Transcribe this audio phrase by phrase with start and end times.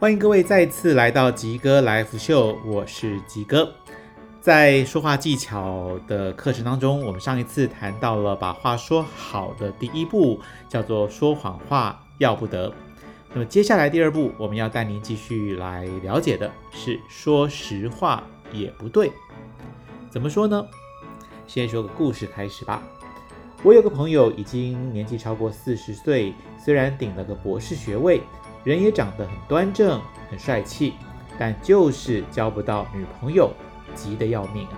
[0.00, 3.68] 欢迎各位再次来到吉哥来福秀，我是吉哥。
[4.40, 12.72] 在说话技巧的课程当中，我们上一次谈到了把话说好的第一步，叫做说谎话要不得。
[13.32, 18.22] 那么接下来第二步，我们要带您继续来了解的是说实话
[18.52, 19.10] 也不对。
[20.08, 20.64] 怎么说呢？
[21.48, 22.80] 先说个故事开始吧。
[23.64, 26.32] 我有个朋友已经年纪超过四十岁，
[26.64, 28.20] 虽然顶了个博士学位。
[28.64, 30.94] 人也长得很端正、很帅气，
[31.38, 33.50] 但就是交不到女朋友，
[33.94, 34.76] 急得要命啊！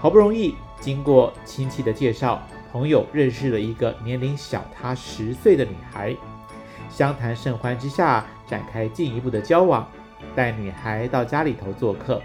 [0.00, 6.16] 好不容易经过亲戚的介绍，朋友认识了一个年龄小他十岁的女孩，
[6.90, 9.88] 相谈甚欢之下，展开进一步的交往，
[10.34, 12.20] 带女孩到家里头做客。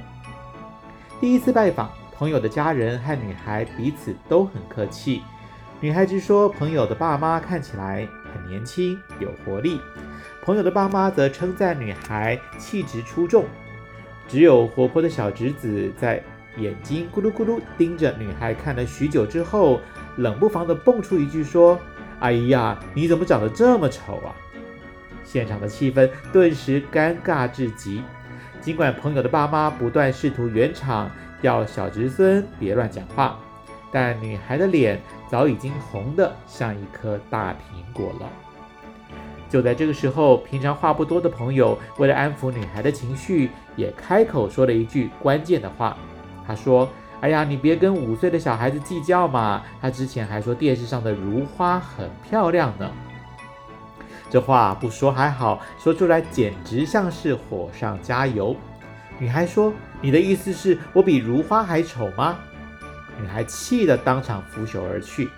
[1.19, 5.23] 第一次拜访，朋友的家人和女孩彼此都很客气。
[5.79, 9.79] 女孩子说，朋友的爸妈看起来很年轻，有活力。
[10.43, 13.45] 朋友的爸妈则称赞女孩气质出众，
[14.27, 16.23] 只有活泼的小侄子在
[16.57, 19.81] 眼睛咕噜咕噜盯着女孩看了许久之后，
[20.17, 21.79] 冷不防地蹦出一句说
[22.19, 24.33] ：“哎呀，你怎么长得这么丑啊？”
[25.23, 28.01] 现场的气氛顿时尴尬至极。
[28.61, 33.39] 尽管朋友的爸妈不断试图圆场，要小侄孙别乱讲话，
[33.91, 38.29] 但女孩的脸早已经红得像一颗大苹果了。
[39.49, 45.95] 就在这个时候，平常话不多的朋友为了安抚女孩的情绪，也开口说了一句关键的话。
[46.45, 46.89] 他说
[47.21, 49.63] ：“哎呀，你别跟五岁的小孩子计较嘛。
[49.81, 52.91] 他之前还说电视上的如花很漂亮呢。”
[54.29, 58.53] 这话不说还好，说出来简直像是火上加油。
[59.17, 62.37] 女孩说：“你的意思是我比如花还丑吗？”
[63.21, 65.29] 女孩气得当场拂袖而去。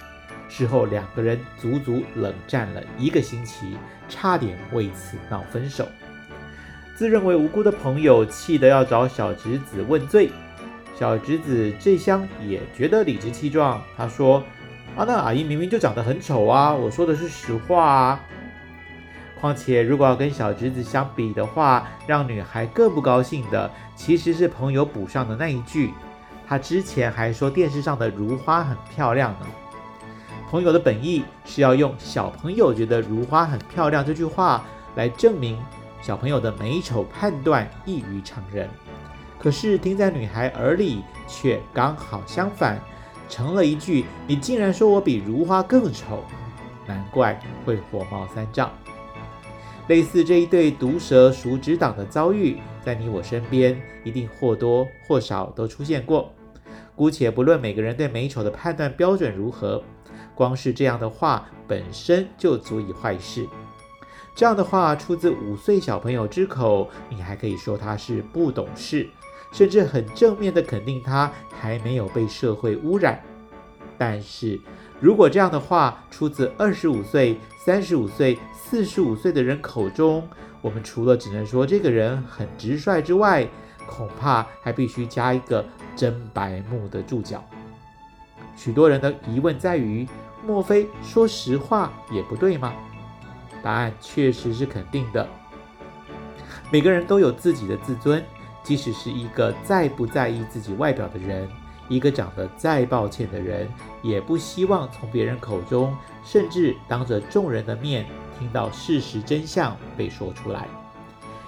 [0.47, 3.77] 事后，两个人足足冷战了一个星期，
[4.08, 5.88] 差点为此闹分手。
[6.95, 10.29] 自认为无辜的朋友气得要找小侄子问罪。
[10.97, 14.44] 小侄子这厢也觉得理直气壮，他说
[14.97, 18.19] ：“啊，那阿姨明明就长得很丑啊，我说的是实话啊。
[19.39, 25.94] 况且，如果要跟小侄子相比的话，让女孩更不高兴的，其实是朋友补上的那一句：
[26.50, 29.46] 他之前还说电视上的如花很漂亮呢。”
[30.50, 34.66] 朋友的本意是要用“小朋友觉得如花很漂亮”这句话
[34.96, 35.60] 来证明
[36.02, 38.68] 小朋友的美丑判断异于常人，
[39.38, 42.81] 可是听在女孩耳里却刚好相反，
[43.30, 46.24] 成了一句“你竟然说我比如花更丑”，
[46.88, 48.72] 难怪会火冒三丈。
[49.88, 56.34] 类似这一对毒蛇鼠指党的遭遇，在你我身边一定或多或少都出现过。
[57.00, 59.82] 姑且不论每个人对美丑的判断标准如何。
[60.36, 63.48] 光是这样的话本身就足以坏事。
[64.36, 69.08] 这样的话出自五岁小朋友之口，你还可以说他是不懂事，
[69.54, 73.24] 甚至很正面的肯定他还没有被社会污染。
[73.98, 74.60] 但是
[75.00, 80.28] 如果这样的话出自二十五岁、三十五岁、四十五岁的人口中，
[80.62, 83.48] 我们除了只能说这个人很直率之外，
[83.89, 87.44] 恐怕还必须加一个真白目的注脚。
[88.55, 90.07] 许多人的疑问在于。
[90.41, 92.73] 莫非说实话也不对吗？
[93.61, 95.27] 答案确实是肯定的。
[96.72, 98.23] 每个人都有自己的自尊，
[98.63, 101.45] 即使是一个再不在意自己外表的人，
[101.89, 103.67] 一个长得再抱歉的人，
[104.01, 108.06] 也不希望从别人口中，甚至当着众人的面
[108.39, 110.69] 听到事实真相被说出来。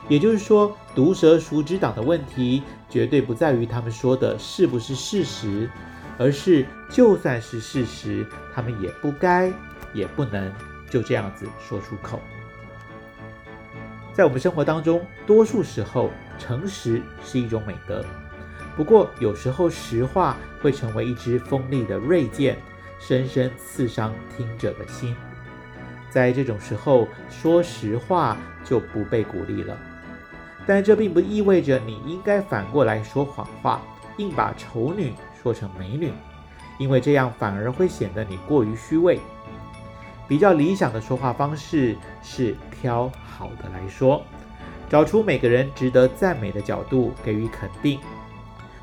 [0.09, 5.69] 也就是说，毒蛇鼠指党的问题，绝对不在于他们说的是不是事实。
[6.17, 9.51] 而是，就算是事实，他们也不该，
[9.93, 10.51] 也不能
[10.89, 12.19] 就这样子说出口。
[14.13, 18.05] 在我们生活当中，多数时候，诚实是一种美德。
[18.75, 22.57] 不过，有时候实话会成为一支锋利的锐剑，
[22.99, 25.15] 深深刺伤听者的心。
[26.11, 29.75] 在这种时候，说实话就不被鼓励了。
[30.67, 33.81] 但这并不意味着你应该反过来说谎话，
[34.17, 35.13] 硬把丑女。
[35.41, 36.13] 说成美女，
[36.77, 39.19] 因为这样反而会显得你过于虚伪。
[40.27, 44.21] 比较理想的说话方式是挑好的来说，
[44.87, 47.99] 找出每个人值得赞美的角度给予肯定。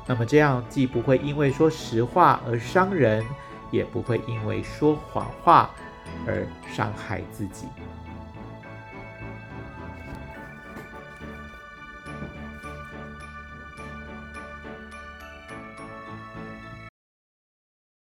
[0.05, 3.25] 那么这样既不会因为说实话而伤人，
[3.71, 5.69] 也不会因为说谎话
[6.29, 7.65] 而伤害自己。